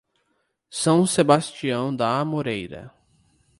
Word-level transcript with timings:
São 0.67 1.05
Sebastião 1.05 1.95
da 1.95 2.19
Amoreira 2.19 2.91